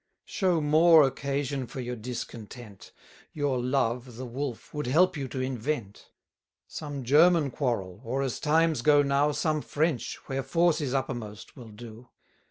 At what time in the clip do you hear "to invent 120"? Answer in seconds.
5.27-6.67